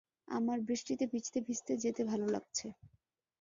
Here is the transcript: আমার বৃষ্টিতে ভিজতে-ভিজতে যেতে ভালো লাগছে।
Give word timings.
আমার 0.27 0.57
বৃষ্টিতে 0.61 1.05
ভিজতে-ভিজতে 1.07 1.73
যেতে 1.77 2.01
ভালো 2.03 2.25
লাগছে। 2.27 2.67